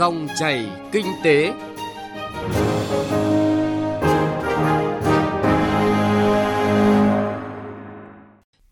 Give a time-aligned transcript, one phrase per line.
[0.00, 1.52] Dòng chảy kinh tế.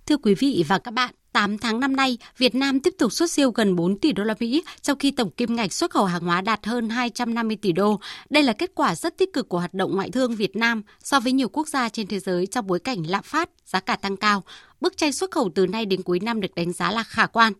[0.06, 3.30] Thưa quý vị và các bạn, 8 tháng năm nay, Việt Nam tiếp tục xuất
[3.30, 6.22] siêu gần 4 tỷ đô la Mỹ, trong khi tổng kim ngạch xuất khẩu hàng
[6.22, 8.00] hóa đạt hơn 250 tỷ đô.
[8.30, 11.20] Đây là kết quả rất tích cực của hoạt động ngoại thương Việt Nam so
[11.20, 14.16] với nhiều quốc gia trên thế giới trong bối cảnh lạm phát, giá cả tăng
[14.16, 14.44] cao.
[14.80, 17.52] Bức tranh xuất khẩu từ nay đến cuối năm được đánh giá là khả quan.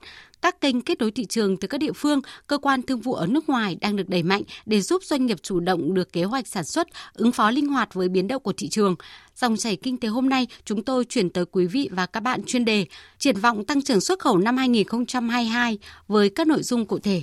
[0.43, 3.27] Các kênh kết nối thị trường từ các địa phương, cơ quan thương vụ ở
[3.27, 6.46] nước ngoài đang được đẩy mạnh để giúp doanh nghiệp chủ động được kế hoạch
[6.46, 8.96] sản xuất, ứng phó linh hoạt với biến động của thị trường.
[9.37, 12.41] Dòng chảy kinh tế hôm nay, chúng tôi chuyển tới quý vị và các bạn
[12.46, 12.87] chuyên đề
[13.19, 17.23] Triển vọng tăng trưởng xuất khẩu năm 2022 với các nội dung cụ thể.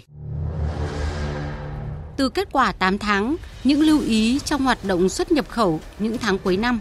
[2.17, 6.17] Từ kết quả 8 tháng, những lưu ý trong hoạt động xuất nhập khẩu những
[6.17, 6.79] tháng cuối năm.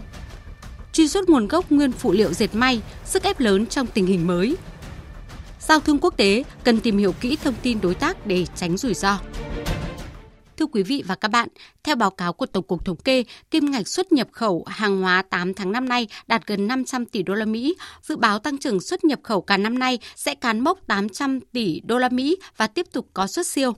[0.95, 4.27] Truy xuất nguồn gốc nguyên phụ liệu dệt may, sức ép lớn trong tình hình
[4.27, 4.57] mới.
[5.59, 8.93] Giao thương quốc tế cần tìm hiểu kỹ thông tin đối tác để tránh rủi
[8.93, 9.19] ro.
[10.57, 11.47] Thưa quý vị và các bạn,
[11.83, 15.21] theo báo cáo của Tổng cục Thống kê, kim ngạch xuất nhập khẩu hàng hóa
[15.29, 17.75] 8 tháng năm nay đạt gần 500 tỷ đô la Mỹ.
[18.01, 21.81] Dự báo tăng trưởng xuất nhập khẩu cả năm nay sẽ cán mốc 800 tỷ
[21.85, 23.73] đô la Mỹ và tiếp tục có xuất siêu.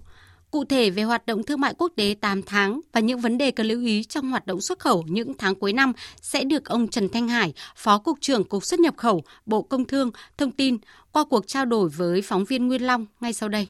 [0.51, 3.51] Cụ thể về hoạt động thương mại quốc tế 8 tháng và những vấn đề
[3.51, 6.87] cần lưu ý trong hoạt động xuất khẩu những tháng cuối năm sẽ được ông
[6.87, 10.77] Trần Thanh Hải, Phó Cục trưởng Cục xuất nhập khẩu, Bộ Công Thương, thông tin
[11.11, 13.67] qua cuộc trao đổi với phóng viên Nguyên Long ngay sau đây.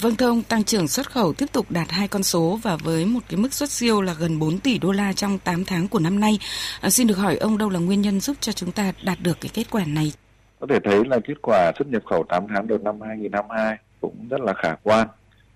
[0.00, 3.06] Vâng thưa ông, tăng trưởng xuất khẩu tiếp tục đạt hai con số và với
[3.06, 5.98] một cái mức xuất siêu là gần 4 tỷ đô la trong 8 tháng của
[5.98, 6.38] năm nay.
[6.80, 9.36] À, xin được hỏi ông đâu là nguyên nhân giúp cho chúng ta đạt được
[9.40, 10.12] cái kết quả này?
[10.60, 14.28] Có thể thấy là kết quả xuất nhập khẩu 8 tháng đầu năm 2022 cũng
[14.30, 15.08] rất là khả quan.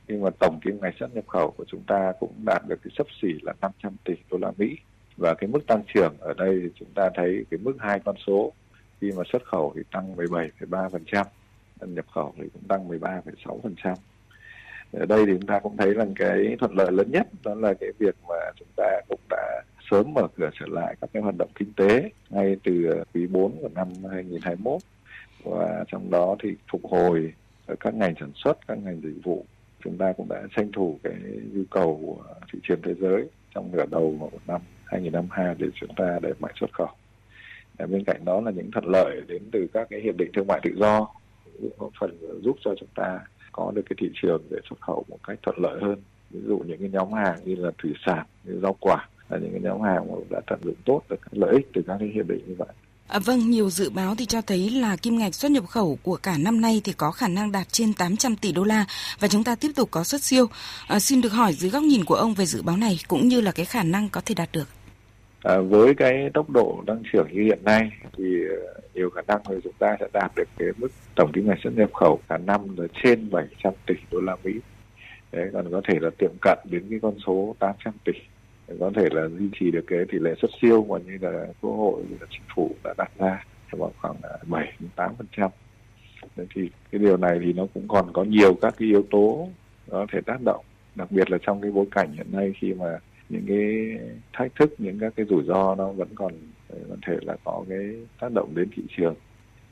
[0.09, 2.91] Nhưng mà tổng kim ngạch xuất nhập khẩu của chúng ta cũng đạt được cái
[2.99, 4.77] sấp xỉ là 500 tỷ đô la Mỹ.
[5.17, 8.17] Và cái mức tăng trưởng ở đây thì chúng ta thấy cái mức hai con
[8.27, 8.53] số.
[9.01, 11.25] Khi mà xuất khẩu thì tăng 17,3%,
[11.81, 13.95] nhập khẩu thì cũng tăng 13,6%
[14.93, 17.75] ở đây thì chúng ta cũng thấy là cái thuận lợi lớn nhất đó là
[17.75, 21.35] cái việc mà chúng ta cũng đã sớm mở cửa trở lại các cái hoạt
[21.39, 24.81] động kinh tế ngay từ quý 4 của năm 2021
[25.45, 27.33] và trong đó thì phục hồi
[27.67, 29.45] ở các ngành sản xuất, các ngành dịch vụ
[29.85, 31.15] chúng ta cũng đã tranh thủ cái
[31.53, 35.95] nhu cầu của thị trường thế giới trong nửa đầu của năm 2022 để chúng
[35.97, 36.91] ta đẩy mạnh xuất khẩu.
[37.79, 40.47] Và bên cạnh đó là những thuận lợi đến từ các cái hiệp định thương
[40.47, 41.09] mại tự do
[41.79, 43.21] góp phần giúp cho chúng ta
[43.53, 46.59] có được cái thị trường để xuất khẩu một cách thuận lợi hơn ví dụ
[46.59, 49.81] những cái nhóm hàng như là thủy sản, như rau quả là những cái nhóm
[49.81, 52.55] hàng mà đã tận dụng tốt được lợi ích từ các cái hiệp định như
[52.59, 52.69] vậy
[53.13, 56.17] À, vâng, nhiều dự báo thì cho thấy là kim ngạch xuất nhập khẩu của
[56.17, 58.85] cả năm nay thì có khả năng đạt trên 800 tỷ đô la
[59.21, 60.47] và chúng ta tiếp tục có xuất siêu.
[60.89, 63.41] À, xin được hỏi dưới góc nhìn của ông về dự báo này cũng như
[63.41, 64.69] là cái khả năng có thể đạt được.
[65.43, 69.41] À, với cái tốc độ tăng trưởng như hiện nay thì à, nhiều khả năng
[69.49, 72.39] là chúng ta sẽ đạt được cái mức tổng kim ngạch xuất nhập khẩu cả
[72.39, 74.53] năm là trên 700 tỷ đô la Mỹ.
[75.33, 78.13] Đấy, còn có thể là tiệm cận đến cái con số 800 tỷ
[78.81, 81.73] có thể là duy trì được cái tỷ lệ xuất siêu mà như là quốc
[81.73, 85.27] hội, như là chính phủ đã đặt ra vào khoảng à, 7 đến 8 phần
[85.37, 85.51] trăm.
[86.37, 89.49] Thì cái điều này thì nó cũng còn có nhiều các cái yếu tố
[89.91, 92.99] có thể tác động, đặc biệt là trong cái bối cảnh hiện nay khi mà
[93.29, 93.97] những cái
[94.33, 96.33] thách thức, những các cái rủi ro nó vẫn còn
[96.69, 99.15] à, có thể là có cái tác động đến thị trường.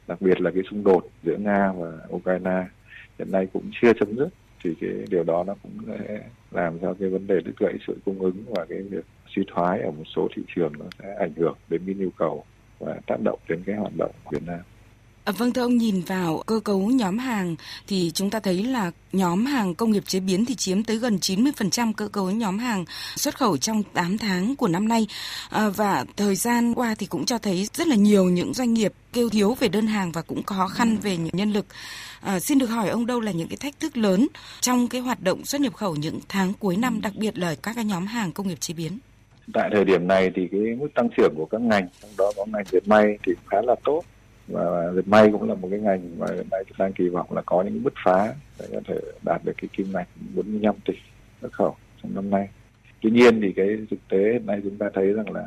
[0.06, 2.64] Đặc biệt là cái xung đột giữa nga và ukraine
[3.18, 4.28] hiện nay cũng chưa chấm dứt,
[4.64, 7.96] thì cái điều đó nó cũng sẽ làm cho cái vấn đề đứt gãy sự
[8.04, 9.04] cung ứng và cái việc
[9.36, 12.44] suy thoái ở một số thị trường nó sẽ ảnh hưởng đến cái nhu cầu
[12.78, 14.60] và tác động đến cái hoạt động của Việt Nam.
[15.24, 17.56] À, vâng thưa ông nhìn vào cơ cấu nhóm hàng
[17.86, 21.16] thì chúng ta thấy là nhóm hàng công nghiệp chế biến thì chiếm tới gần
[21.16, 22.84] 90% cơ cấu nhóm hàng
[23.16, 25.06] xuất khẩu trong 8 tháng của năm nay
[25.50, 28.92] à, và thời gian qua thì cũng cho thấy rất là nhiều những doanh nghiệp
[29.12, 31.66] kêu thiếu về đơn hàng và cũng khó khăn về những nhân lực.
[32.20, 34.26] À, xin được hỏi ông đâu là những cái thách thức lớn
[34.60, 37.72] trong cái hoạt động xuất nhập khẩu những tháng cuối năm đặc biệt là các
[37.74, 38.98] cái nhóm hàng công nghiệp chế biến?
[39.52, 42.44] Tại thời điểm này thì cái mức tăng trưởng của các ngành trong đó có
[42.46, 44.02] ngành dệt may thì khá là tốt
[44.48, 47.26] và dệt may cũng là một cái ngành mà hiện nay chúng ta kỳ vọng
[47.32, 50.94] là có những bứt phá để có thể đạt được cái kim ngạch 45 tỷ
[51.40, 52.48] xuất khẩu trong năm nay.
[53.00, 55.46] Tuy nhiên thì cái thực tế hiện nay chúng ta thấy rằng là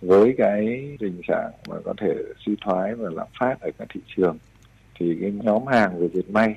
[0.00, 2.14] với cái tình trạng mà có thể
[2.46, 4.38] suy thoái và lạm phát ở các thị trường
[4.98, 6.54] thì cái nhóm hàng về dệt may,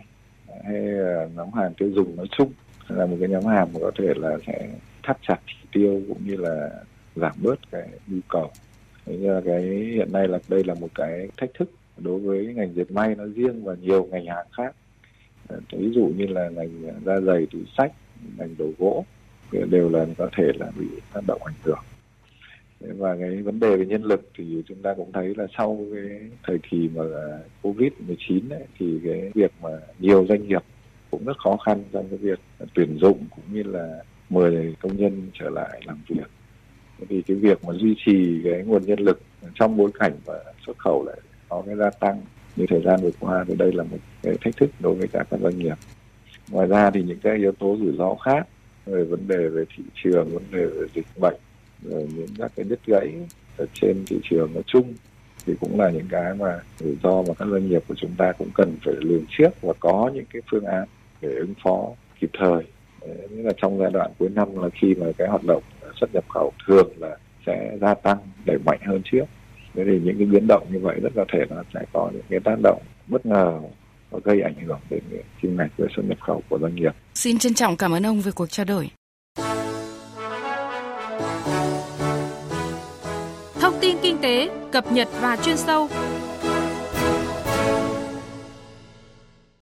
[0.63, 0.81] hay
[1.36, 2.51] nhóm hàng tiêu dùng nói chung,
[2.88, 4.69] là một cái nhóm hàng mà có thể là sẽ
[5.03, 6.69] thắt chặt chỉ tiêu cũng như là
[7.15, 8.51] giảm bớt cái nhu cầu.
[9.06, 9.62] Thế là cái
[9.95, 13.24] hiện nay là đây là một cái thách thức đối với ngành dệt may nó
[13.36, 14.75] riêng và nhiều ngành hàng khác
[15.47, 16.69] ờ, ví dụ như là ngành
[17.06, 17.91] da giày túi sách,
[18.38, 19.06] ngành đồ gỗ,
[19.51, 21.80] đều là có thể là bị tác động ảnh hưởng
[22.80, 26.20] và cái vấn đề về nhân lực thì chúng ta cũng thấy là sau cái
[26.48, 27.04] thời kỳ mà
[27.62, 30.64] covid 19 ấy, thì cái việc mà nhiều doanh nghiệp
[31.12, 32.40] cũng rất khó khăn trong cái việc
[32.74, 36.28] tuyển dụng cũng như là mời công nhân trở lại làm việc.
[37.00, 39.22] Vì cái việc mà duy trì cái nguồn nhân lực
[39.56, 41.18] trong bối cảnh và xuất khẩu lại
[41.50, 42.22] có cái gia tăng
[42.56, 45.24] như thời gian vừa qua thì đây là một cái thách thức đối với cả
[45.30, 45.75] các doanh nghiệp.
[46.52, 48.48] Ngoài ra thì những cái yếu tố rủi ro khác
[48.86, 51.36] về vấn đề về thị trường vấn đề về dịch bệnh
[51.84, 53.14] rồi những các cái đứt gãy
[53.58, 54.94] ở trên thị trường nói chung
[55.46, 58.31] thì cũng là những cái mà rủi ro mà các doanh nghiệp của chúng ta
[58.31, 60.88] cũng cần phải lường trước và có những cái phương án
[61.22, 61.90] để ứng phó
[62.20, 62.64] kịp thời
[63.30, 65.64] nghĩa là trong giai đoạn cuối năm là khi mà cái hoạt động
[66.00, 69.25] xuất nhập khẩu thường là sẽ gia tăng đẩy mạnh hơn trước
[69.74, 72.22] thế thì những cái biến động như vậy rất có thể là sẽ có những
[72.30, 73.60] cái tác động bất ngờ
[74.10, 75.04] và gây ảnh hưởng đến
[75.42, 76.92] kim ngạch về xuất nhập khẩu của doanh nghiệp.
[77.14, 78.90] Xin trân trọng cảm ơn ông về cuộc trao đổi.
[83.69, 85.89] Thông tin kinh tế, cập nhật và chuyên sâu.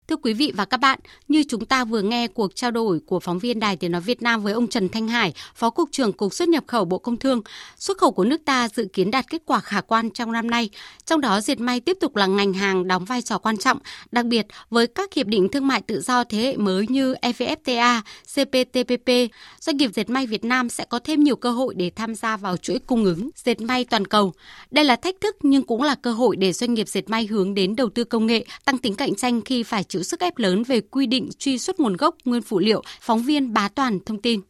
[0.08, 0.98] Thưa quý vị và các bạn,
[1.28, 4.22] như chúng ta vừa nghe cuộc trao đổi của phóng viên Đài Tiếng Nói Việt
[4.22, 7.16] Nam với ông Trần Thanh Hải, Phó Cục trưởng Cục xuất nhập khẩu Bộ Công
[7.16, 7.40] Thương,
[7.76, 10.70] xuất khẩu của nước ta dự kiến đạt kết quả khả quan trong năm nay.
[11.04, 13.78] Trong đó, diệt may tiếp tục là ngành hàng đóng vai trò quan trọng,
[14.12, 18.00] đặc biệt với các hiệp định thương mại tự do thế hệ mới như EVFTA,
[18.34, 22.14] CPTPP, doanh nghiệp dệt may Việt Nam sẽ có thêm nhiều cơ hội để tham
[22.14, 24.32] gia vào chuỗi cung ứng dệt may toàn cầu.
[24.70, 27.54] Đây là thách thức nhưng cũng là cơ hội để doanh nghiệp dệt may hướng
[27.54, 30.62] đến đầu tư công nghệ, tăng tính cạnh tranh khi phải chịu sức ép lớn
[30.62, 34.22] về quy định truy xuất nguồn gốc nguyên phụ liệu, phóng viên Bá Toàn thông
[34.22, 34.40] tin.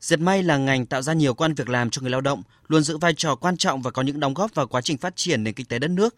[0.00, 2.82] Dệt may là ngành tạo ra nhiều quan việc làm cho người lao động, luôn
[2.82, 5.44] giữ vai trò quan trọng và có những đóng góp vào quá trình phát triển
[5.44, 6.14] nền kinh tế đất nước.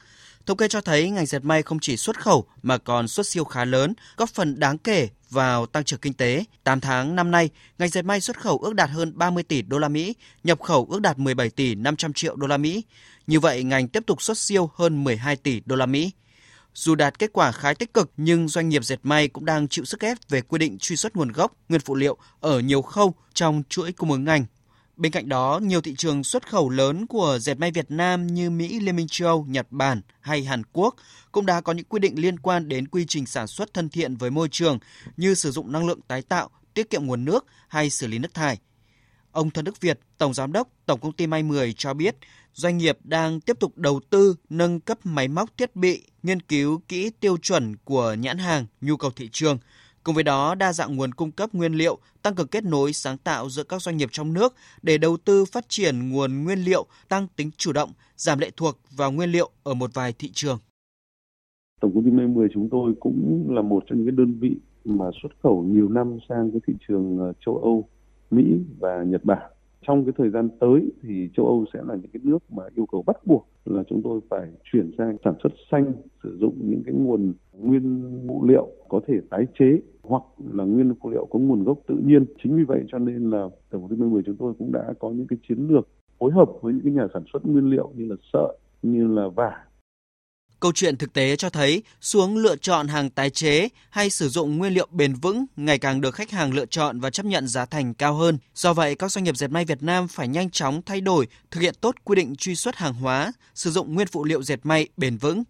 [0.47, 3.45] Thống kê cho thấy ngành dệt may không chỉ xuất khẩu mà còn xuất siêu
[3.45, 6.45] khá lớn, góp phần đáng kể vào tăng trưởng kinh tế.
[6.65, 9.79] 8 tháng năm nay, ngành dệt may xuất khẩu ước đạt hơn 30 tỷ đô
[9.79, 10.15] la Mỹ,
[10.45, 12.83] nhập khẩu ước đạt 17 tỷ 500 triệu đô la Mỹ.
[13.27, 16.11] Như vậy, ngành tiếp tục xuất siêu hơn 12 tỷ đô la Mỹ.
[16.75, 19.85] Dù đạt kết quả khá tích cực nhưng doanh nghiệp dệt may cũng đang chịu
[19.85, 23.15] sức ép về quy định truy xuất nguồn gốc, nguyên phụ liệu ở nhiều khâu
[23.35, 24.45] trong chuỗi cung ứng ngành.
[24.97, 28.51] Bên cạnh đó, nhiều thị trường xuất khẩu lớn của dệt may Việt Nam như
[28.51, 30.97] Mỹ, Liên minh châu Âu, Nhật Bản hay Hàn Quốc
[31.33, 34.17] cũng đã có những quy định liên quan đến quy trình sản xuất thân thiện
[34.17, 34.79] với môi trường
[35.17, 38.35] như sử dụng năng lượng tái tạo, tiết kiệm nguồn nước hay xử lý nước
[38.35, 38.59] thải.
[39.33, 42.17] Ông Thân Đức Việt, Tổng Giám đốc Tổng Công ty May 10 cho biết,
[42.55, 46.81] doanh nghiệp đang tiếp tục đầu tư nâng cấp máy móc thiết bị, nghiên cứu
[46.89, 49.59] kỹ tiêu chuẩn của nhãn hàng, nhu cầu thị trường.
[50.05, 53.19] Cùng với đó, đa dạng nguồn cung cấp nguyên liệu, tăng cường kết nối sáng
[53.19, 56.87] tạo giữa các doanh nghiệp trong nước để đầu tư phát triển nguồn nguyên liệu,
[57.09, 60.59] tăng tính chủ động, giảm lệ thuộc vào nguyên liệu ở một vài thị trường.
[61.81, 65.05] Tổng công ty May 10 chúng tôi cũng là một trong những đơn vị mà
[65.23, 67.89] xuất khẩu nhiều năm sang cái thị trường ờ, châu Âu,
[68.31, 68.45] Mỹ
[68.79, 69.52] và Nhật Bản
[69.83, 72.87] trong cái thời gian tới thì châu Âu sẽ là những cái nước mà yêu
[72.87, 75.93] cầu bắt buộc là chúng tôi phải chuyển sang sản xuất xanh,
[76.23, 80.95] sử dụng những cái nguồn nguyên phụ liệu có thể tái chế hoặc là nguyên
[81.01, 82.25] phụ liệu có nguồn gốc tự nhiên.
[82.43, 85.11] Chính vì vậy cho nên là Tổng công ty 10 chúng tôi cũng đã có
[85.11, 85.89] những cái chiến lược
[86.19, 89.29] phối hợp với những cái nhà sản xuất nguyên liệu như là sợi, như là
[89.29, 89.57] vải
[90.63, 94.59] Câu chuyện thực tế cho thấy xuống lựa chọn hàng tái chế hay sử dụng
[94.59, 97.65] nguyên liệu bền vững ngày càng được khách hàng lựa chọn và chấp nhận giá
[97.65, 98.39] thành cao hơn.
[98.55, 101.61] Do vậy, các doanh nghiệp dệt may Việt Nam phải nhanh chóng thay đổi, thực
[101.61, 104.89] hiện tốt quy định truy xuất hàng hóa, sử dụng nguyên phụ liệu dệt may
[104.97, 105.43] bền vững.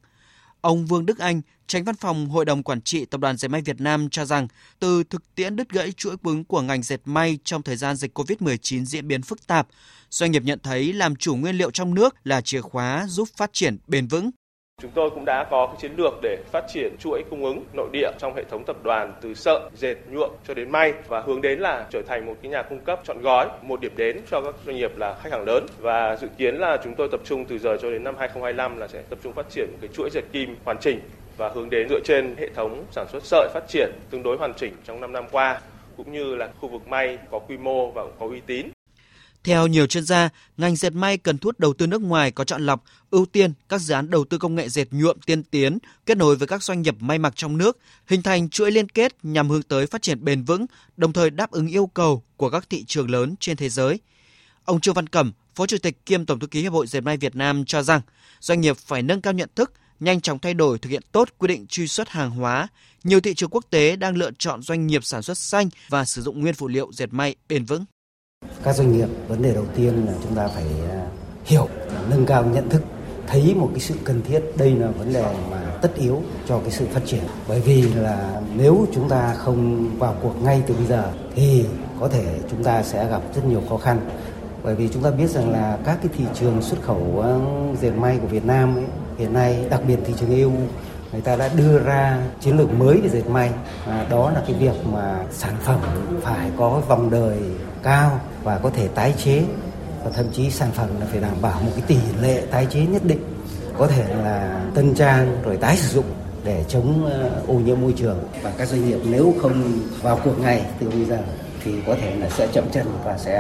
[0.61, 3.61] Ông Vương Đức Anh, tránh văn phòng Hội đồng Quản trị Tập đoàn Dệt may
[3.61, 4.49] Việt Nam cho rằng,
[4.79, 7.97] từ thực tiễn đứt gãy chuỗi cung ứng của ngành dệt may trong thời gian
[7.97, 9.69] dịch COVID-19 diễn biến phức tạp,
[10.11, 13.51] doanh nghiệp nhận thấy làm chủ nguyên liệu trong nước là chìa khóa giúp phát
[13.53, 14.31] triển bền vững.
[14.83, 17.89] Chúng tôi cũng đã có cái chiến lược để phát triển chuỗi cung ứng nội
[17.93, 21.41] địa trong hệ thống tập đoàn từ sợi, dệt, nhuộm cho đến may và hướng
[21.41, 24.41] đến là trở thành một cái nhà cung cấp chọn gói, một điểm đến cho
[24.41, 25.67] các doanh nghiệp là khách hàng lớn.
[25.79, 28.89] Và dự kiến là chúng tôi tập trung từ giờ cho đến năm 2025 là
[28.89, 31.01] sẽ tập trung phát triển một cái chuỗi dệt kim hoàn chỉnh
[31.37, 34.55] và hướng đến dựa trên hệ thống sản xuất sợi phát triển tương đối hoàn
[34.55, 35.61] chỉnh trong 5 năm qua
[35.97, 38.67] cũng như là khu vực may có quy mô và có uy tín
[39.45, 42.45] theo nhiều chuyên gia, ngành dệt may cần thu hút đầu tư nước ngoài có
[42.45, 45.79] chọn lọc, ưu tiên các dự án đầu tư công nghệ dệt nhuộm tiên tiến,
[46.07, 49.17] kết nối với các doanh nghiệp may mặc trong nước, hình thành chuỗi liên kết
[49.23, 52.71] nhằm hướng tới phát triển bền vững, đồng thời đáp ứng yêu cầu của các
[52.71, 54.01] thị trường lớn trên thế giới.
[54.65, 57.17] Ông Trương Văn Cẩm, Phó Chủ tịch kiêm Tổng thư ký Hiệp hội Dệt may
[57.17, 58.01] Việt Nam cho rằng,
[58.41, 61.49] doanh nghiệp phải nâng cao nhận thức, nhanh chóng thay đổi thực hiện tốt quy
[61.49, 62.69] định truy xuất hàng hóa.
[63.05, 66.23] Nhiều thị trường quốc tế đang lựa chọn doanh nghiệp sản xuất xanh và sử
[66.23, 67.85] dụng nguyên phụ liệu dệt may bền vững.
[68.63, 71.07] Các doanh nghiệp, vấn đề đầu tiên là chúng ta phải à,
[71.45, 71.69] hiểu,
[72.11, 72.83] nâng cao nhận thức,
[73.27, 74.41] thấy một cái sự cần thiết.
[74.57, 77.23] Đây là vấn đề mà tất yếu cho cái sự phát triển.
[77.49, 81.65] Bởi vì là nếu chúng ta không vào cuộc ngay từ bây giờ thì
[82.01, 84.01] có thể chúng ta sẽ gặp rất nhiều khó khăn.
[84.63, 87.33] Bởi vì chúng ta biết rằng là các cái thị trường xuất khẩu à,
[87.81, 88.85] dệt may của Việt Nam ấy,
[89.19, 90.53] hiện nay, đặc biệt thị trường EU
[91.13, 93.51] người ta đã đưa ra chiến lược mới về dệt may
[93.87, 95.81] à, đó là cái việc mà sản phẩm
[96.23, 97.39] phải có vòng đời
[97.83, 99.45] cao và có thể tái chế
[100.05, 102.81] và thậm chí sản phẩm là phải đảm bảo một cái tỷ lệ tái chế
[102.81, 103.21] nhất định
[103.79, 106.07] có thể là tân trang rồi tái sử dụng
[106.45, 110.41] để chống ờ, ô nhiễm môi trường và các doanh nghiệp nếu không vào cuộc
[110.41, 111.19] ngay từ bây giờ
[111.65, 113.33] thì có thể là sẽ chậm chân và sẽ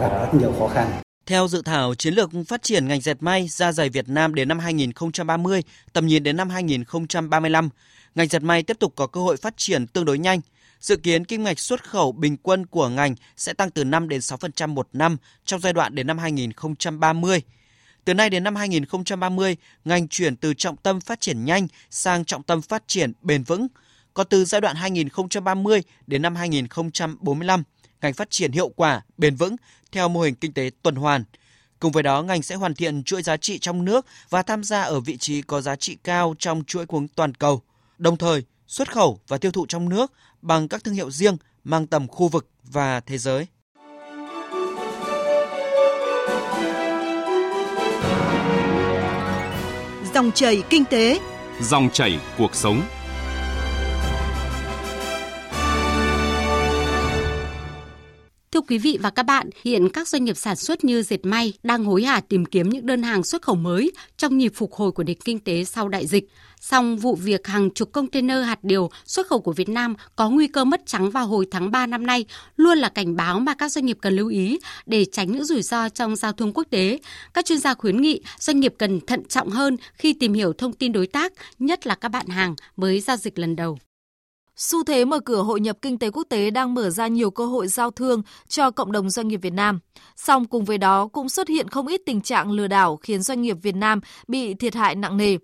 [0.00, 0.90] gặp rất nhiều khó khăn.
[1.26, 4.48] Theo dự thảo chiến lược phát triển ngành dệt may da dày Việt Nam đến
[4.48, 7.68] năm 2030, tầm nhìn đến năm 2035,
[8.14, 10.40] ngành dệt may tiếp tục có cơ hội phát triển tương đối nhanh.
[10.80, 14.20] Dự kiến kim ngạch xuất khẩu bình quân của ngành sẽ tăng từ 5 đến
[14.20, 17.42] 6% một năm trong giai đoạn đến năm 2030.
[18.04, 22.42] Từ nay đến năm 2030, ngành chuyển từ trọng tâm phát triển nhanh sang trọng
[22.42, 23.66] tâm phát triển bền vững.
[24.14, 27.62] Còn từ giai đoạn 2030 đến năm 2045,
[28.02, 29.56] ngành phát triển hiệu quả, bền vững
[29.92, 31.24] theo mô hình kinh tế tuần hoàn.
[31.80, 34.82] Cùng với đó, ngành sẽ hoàn thiện chuỗi giá trị trong nước và tham gia
[34.82, 37.62] ở vị trí có giá trị cao trong chuỗi cung toàn cầu.
[37.98, 41.86] Đồng thời, xuất khẩu và tiêu thụ trong nước bằng các thương hiệu riêng mang
[41.86, 43.46] tầm khu vực và thế giới.
[50.14, 51.20] Dòng chảy kinh tế,
[51.60, 52.82] dòng chảy cuộc sống.
[58.58, 61.52] Thưa quý vị và các bạn, hiện các doanh nghiệp sản xuất như dệt may
[61.62, 64.92] đang hối hả tìm kiếm những đơn hàng xuất khẩu mới trong nhịp phục hồi
[64.92, 66.28] của nền kinh tế sau đại dịch.
[66.60, 70.46] Song vụ việc hàng chục container hạt điều xuất khẩu của Việt Nam có nguy
[70.46, 72.24] cơ mất trắng vào hồi tháng 3 năm nay
[72.56, 75.62] luôn là cảnh báo mà các doanh nghiệp cần lưu ý để tránh những rủi
[75.62, 76.98] ro trong giao thương quốc tế.
[77.34, 80.72] Các chuyên gia khuyến nghị doanh nghiệp cần thận trọng hơn khi tìm hiểu thông
[80.72, 83.78] tin đối tác, nhất là các bạn hàng mới giao dịch lần đầu.
[84.60, 87.46] Xu thế mở cửa hội nhập kinh tế quốc tế đang mở ra nhiều cơ
[87.46, 89.78] hội giao thương cho cộng đồng doanh nghiệp Việt Nam.
[90.16, 93.42] Song cùng với đó cũng xuất hiện không ít tình trạng lừa đảo khiến doanh
[93.42, 95.36] nghiệp Việt Nam bị thiệt hại nặng nề.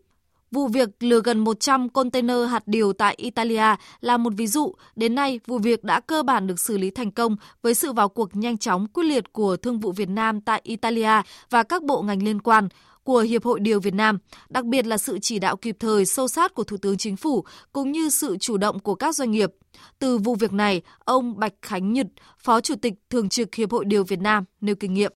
[0.50, 4.74] Vụ việc lừa gần 100 container hạt điều tại Italia là một ví dụ.
[4.96, 8.08] Đến nay, vụ việc đã cơ bản được xử lý thành công với sự vào
[8.08, 12.02] cuộc nhanh chóng quyết liệt của Thương vụ Việt Nam tại Italia và các bộ
[12.02, 12.68] ngành liên quan
[13.04, 14.18] của Hiệp hội Điều Việt Nam,
[14.48, 17.44] đặc biệt là sự chỉ đạo kịp thời sâu sát của Thủ tướng Chính phủ
[17.72, 19.50] cũng như sự chủ động của các doanh nghiệp.
[19.98, 22.06] Từ vụ việc này, ông Bạch Khánh Nhật,
[22.38, 25.12] Phó Chủ tịch Thường trực Hiệp hội Điều Việt Nam nêu kinh nghiệm.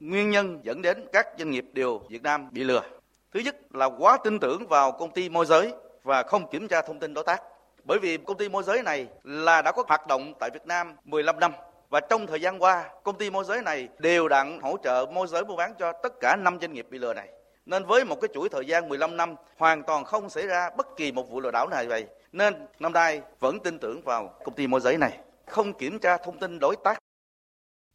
[0.00, 2.82] Nguyên nhân dẫn đến các doanh nghiệp điều Việt Nam bị lừa.
[3.34, 5.72] Thứ nhất là quá tin tưởng vào công ty môi giới
[6.02, 7.42] và không kiểm tra thông tin đối tác.
[7.84, 10.92] Bởi vì công ty môi giới này là đã có hoạt động tại Việt Nam
[11.04, 11.52] 15 năm
[11.90, 15.26] và trong thời gian qua, công ty môi giới này đều đặn hỗ trợ môi
[15.26, 17.28] giới mua bán cho tất cả năm doanh nghiệp bị lừa này.
[17.66, 20.86] Nên với một cái chuỗi thời gian 15 năm hoàn toàn không xảy ra bất
[20.96, 22.06] kỳ một vụ lừa đảo này vậy.
[22.32, 26.16] Nên năm nay vẫn tin tưởng vào công ty môi giới này, không kiểm tra
[26.16, 26.98] thông tin đối tác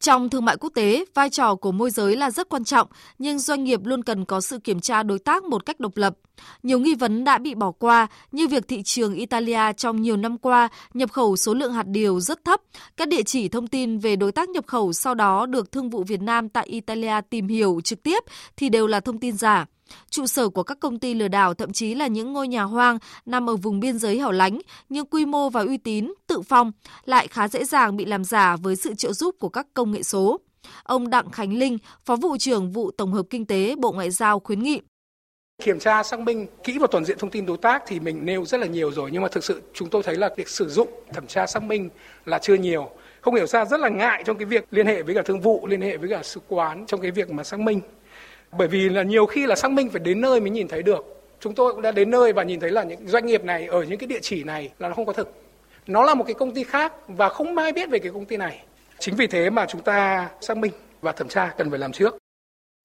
[0.04, 3.40] trong thương mại quốc tế, vai trò của môi giới là rất quan trọng, nhưng
[3.40, 6.14] doanh nghiệp luôn cần có sự kiểm tra đối tác một cách độc lập.
[6.63, 10.38] Nhiều nghi vấn đã bị bỏ qua, như việc thị trường Italia trong nhiều năm
[10.38, 12.62] qua nhập khẩu số lượng hạt điều rất thấp.
[12.98, 16.04] Các địa chỉ thông tin về đối tác nhập khẩu sau đó được Thương vụ
[16.04, 18.24] Việt Nam tại Italia tìm hiểu trực tiếp
[18.58, 19.66] thì đều là thông tin giả.
[20.10, 22.98] Trụ sở của các công ty lừa đảo thậm chí là những ngôi nhà hoang
[23.25, 24.60] nằm ở vùng biên giới hẻo lánh,
[24.90, 26.72] nhưng quy mô và uy tín, tự phong
[27.06, 30.04] lại khá dễ dàng bị làm giả với sự trợ giúp của các công nghệ
[30.04, 30.40] số.
[30.84, 34.40] Ông Đặng Khánh Linh, Phó vụ trưởng vụ Tổng hợp Kinh tế Bộ Ngoại giao
[34.40, 34.82] khuyến nghị
[35.63, 38.46] kiểm tra, xác minh kỹ và toàn diện thông tin đối tác thì mình nêu
[38.46, 39.10] rất là nhiều rồi.
[39.13, 41.89] Nhưng mà thực sự chúng tôi thấy là việc sử dụng, thẩm tra, xác minh
[42.25, 42.89] là chưa nhiều.
[43.22, 45.67] Không hiểu sao rất là ngại trong cái việc liên hệ với cả thương vụ,
[45.67, 47.82] liên hệ với cả sứ quán trong cái việc mà xác minh.
[48.51, 51.05] Bởi vì là nhiều khi là xác minh phải đến nơi mới nhìn thấy được.
[51.39, 53.84] Chúng tôi cũng đã đến nơi và nhìn thấy là những doanh nghiệp này ở
[53.84, 55.34] những cái địa chỉ này là nó không có thực.
[55.88, 58.38] Nó là một cái công ty khác và không ai biết về cái công ty
[58.38, 58.63] này.
[59.00, 62.23] Chính vì thế mà chúng ta xác minh và thẩm tra cần phải làm trước.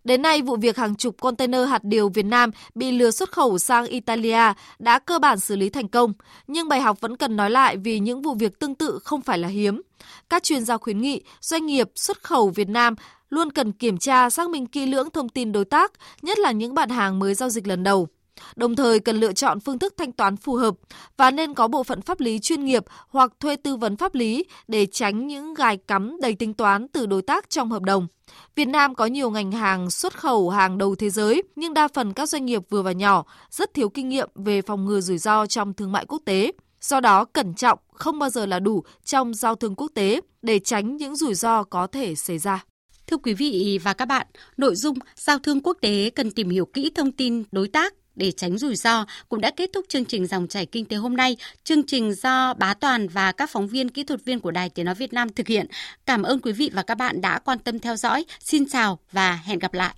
[0.09, 3.59] Đến nay, vụ việc hàng chục container hạt điều Việt Nam bị lừa xuất khẩu
[3.59, 6.13] sang Italia đã cơ bản xử lý thành công,
[6.47, 9.39] nhưng bài học vẫn cần nói lại vì những vụ việc tương tự không phải
[9.39, 9.83] là hiếm.
[10.31, 12.95] Các chuyên gia khuyến nghị doanh nghiệp xuất khẩu Việt Nam
[13.31, 16.75] luôn cần kiểm tra xác minh kỹ lưỡng thông tin đối tác, nhất là những
[16.75, 18.09] bạn hàng mới giao dịch lần đầu.
[18.57, 20.75] Đồng thời cần lựa chọn phương thức thanh toán phù hợp
[21.17, 24.45] và nên có bộ phận pháp lý chuyên nghiệp hoặc thuê tư vấn pháp lý
[24.69, 28.07] để tránh những gài cắm đầy tính toán từ đối tác trong hợp đồng.
[28.55, 32.13] Việt Nam có nhiều ngành hàng xuất khẩu hàng đầu thế giới, nhưng đa phần
[32.13, 35.47] các doanh nghiệp vừa và nhỏ rất thiếu kinh nghiệm về phòng ngừa rủi ro
[35.47, 36.53] trong thương mại quốc tế.
[36.81, 40.59] Do đó, cẩn trọng không bao giờ là đủ trong giao thương quốc tế để
[40.59, 42.65] tránh những rủi ro có thể xảy ra.
[43.07, 44.27] Thưa quý vị và các bạn,
[44.57, 48.33] nội dung giao thương quốc tế cần tìm hiểu kỹ thông tin đối tác để
[48.33, 51.37] tránh rủi ro, cũng đã kết thúc chương trình dòng chảy kinh tế hôm nay.
[51.65, 54.87] Chương trình do Bá Toàn và các phóng viên kỹ thuật viên của Đài Tiếng
[54.87, 55.67] nói Việt Nam thực hiện.
[56.07, 58.25] Cảm ơn quý vị và các bạn đã quan tâm theo dõi.
[58.41, 59.95] Xin chào và hẹn gặp lại.